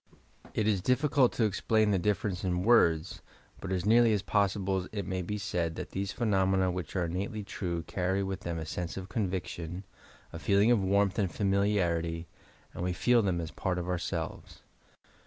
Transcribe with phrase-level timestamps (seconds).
[0.55, 3.21] It is difficult to explain the difference in words,
[3.59, 7.05] but as nearly as poa sible it may be said that those phenomena which are
[7.05, 9.83] innately true carry with them a sense of conviction,
[10.33, 12.25] a feeling of warmth and familiarity,
[12.73, 14.63] and we feel them as part of ourselves.